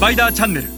[0.00, 0.68] パイダーチャンネル。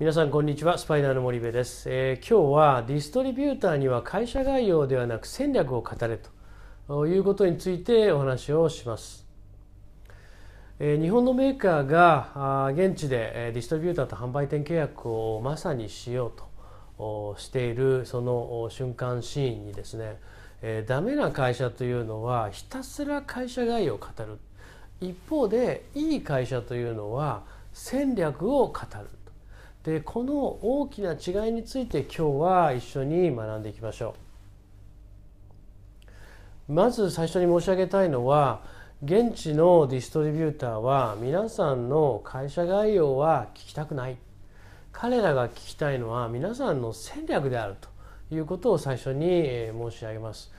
[0.00, 0.78] 皆さんこんにちは。
[0.78, 6.18] スパイダーの森部です、えー今日はディストリビューターには会社概要ではなく戦略を語れ
[6.88, 9.24] ということについてお話をします、
[10.80, 12.32] えー日本のメーカーが
[12.66, 16.50] あー現地でえーディストリビューターと販売店契約をまさにしようと
[16.98, 20.18] おしているその瞬間シーンにですね、
[20.62, 24.40] えーダメな会社というのはひたすら会社概要を語る。
[25.00, 27.42] 一方でいい会社というのは
[27.72, 29.08] 戦略を語る。
[29.84, 34.16] でこの大きな違いについて今日は一緒に学んでいきましょ
[36.68, 36.72] う。
[36.72, 38.62] まず最初に申し上げたいのは
[39.04, 44.16] 現地のディストリビューターは皆さんの会社概要は聞きたくない。
[44.90, 50.50] 彼らが聞きたいのは皆さんの戦略であるということを最初に申し上げます。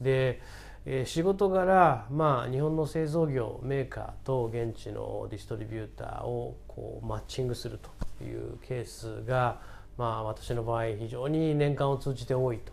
[0.00, 0.40] で
[0.84, 7.78] え仕事柄、まあ、日本の製造業メーカーと現地のディストリビューターをこうマッチングする
[8.18, 9.60] というケースが、
[9.96, 12.72] まあ、私の場合非常に年間を通じて多いと。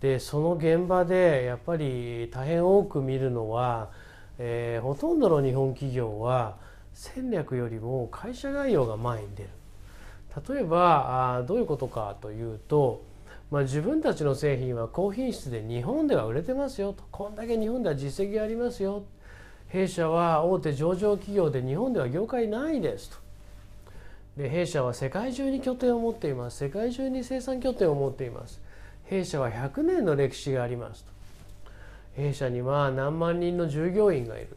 [0.00, 3.90] でその現場でやっぱり大変多く見るのは、
[4.38, 6.56] えーほとんどの日本企業は
[6.92, 9.50] 戦略よりも会社概要が前に出る。
[10.48, 13.04] 例えばあどういうことかというと、
[13.50, 17.04] まあ、自分たちの製品は高品質で日本では売れてますよと。
[17.10, 19.04] こんだけ日本では実績がありますよ。
[19.68, 23.16] 弊社は大手上場企業で日本では業界ないですと。
[24.36, 26.58] で弊社は世界中に拠点を持っています。
[26.64, 28.60] 世界中に生産拠点を持っています。
[29.04, 31.12] 弊社は100年の歴史がありますと。
[32.16, 34.56] 弊社には何万人の従業員がいると、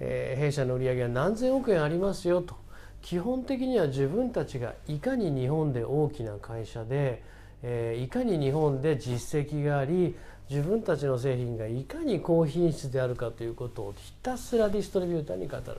[0.00, 2.54] えー弊社の売り上げは何千億円ありますよと。
[3.02, 7.22] 基本的には自分たちがいかに日本で大きな会社で、
[7.62, 10.16] えーいかに日本で実績があり
[10.48, 15.74] 自分たちの製品がいかに高品質であるかということをひたすらディストリビューターに語ると。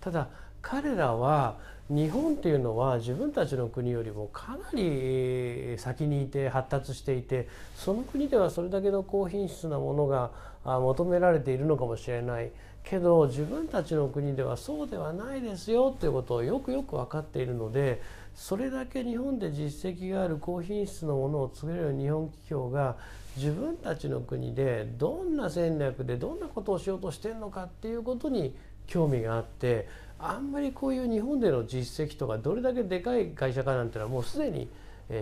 [0.00, 0.28] ただ
[0.62, 1.56] 彼らは
[1.88, 10.30] 日本っていうのは自分たちの国よりもかなり先にいて発達していてその国ではそれだけの高品質なものが
[10.64, 12.52] 求められているのかもしれない
[12.84, 18.00] けど自分たちの国ではそうではないですよということをよくよく分かっているので
[18.34, 22.96] それだけ日本で実績がある高品質のものを作れる日本企業が
[23.36, 28.54] 自分たちの国でどんな戦略でどんなことをしようとしてるのかっていうことに
[28.86, 29.88] 興味があって
[30.22, 34.68] あんまりこういう日本での実績とかどれだけでかい会社かなんてのはもうすでに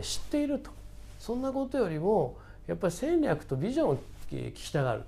[0.03, 0.71] 知っていると。
[1.19, 2.37] そんなことよりも
[2.67, 3.99] やっぱり戦略とビジョンを
[4.31, 5.03] 聞きたがる。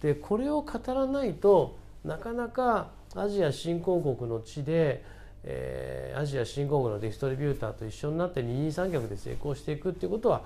[0.00, 5.04] でこれを語らないとなかなかアジア新興国の地で、
[5.44, 10.42] えーアジア新興国のディストリビューターと一緒になって二人三脚で成功していくっていうことは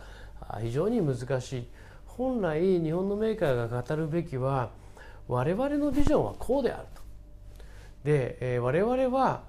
[0.63, 1.67] 非常に難しい。
[2.07, 4.71] 本来日本のメーカーが語るべきは
[5.29, 7.06] 我々のビジョンはこうであると。
[8.07, 9.43] で、えー我々は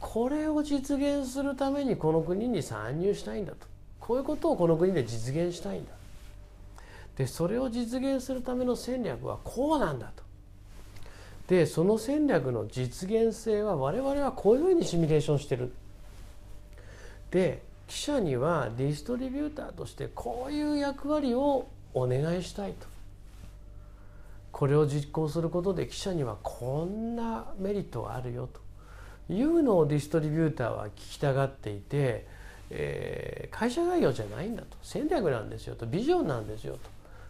[0.00, 3.66] これを実現するためにこの国に参入したいんだと。
[4.00, 5.90] こういうことをこの国で実現したいんだ。
[7.16, 10.22] でそれを実現するための戦略はこうなんだと。
[11.48, 15.72] でその戦略の実現性は我々はこういうふうにシミュレーションしてる。
[17.30, 22.97] で記者にはディストリビューターとしてこういう役割をお願いしたいと。
[24.58, 32.26] これを実行することで記者にはこんなメリットがあるよというのをディストリビューターは聞きたがっていて、
[32.70, 34.76] えー会社概要じゃないんだと。
[34.82, 35.86] 戦略なんですよと。
[35.86, 36.80] ビジョンなんですよと。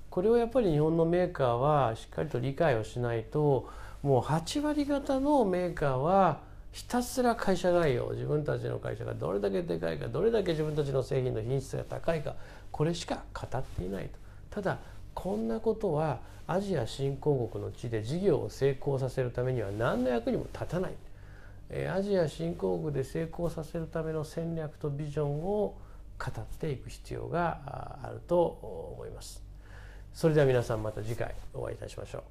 [0.09, 3.69] これをやっぱり日本のメーカーはしっかりと理解をしないと
[4.03, 6.41] もう8割方のメーカーは
[6.73, 12.37] ひたすら会社概要自分たちの会社がどれだけでかいかどれだけ自分たちの製品の品質が高いか
[12.73, 14.19] これしか語っていないと。
[14.51, 14.79] ただ
[15.19, 20.93] こんなことはアジア新興国の地で事業を成功させるためには何の役にも立たない
[21.71, 25.77] えアジア新興国で成功させるための戦略とビジョンを語
[26.25, 29.43] っていく必要がああると思います。
[30.15, 32.23] それでは皆さんまた次回お会いいたしましょう。